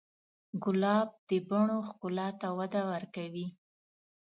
[0.63, 3.47] ګلاب د بڼو ښکلا ته وده ورکوي.